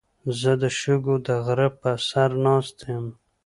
زه 0.39 0.51
د 0.61 0.63
شګو 0.79 1.15
د 1.27 1.27
غره 1.45 1.69
په 1.81 1.91
سر 2.07 2.29
ناست 2.45 2.77
یم. 2.91 3.05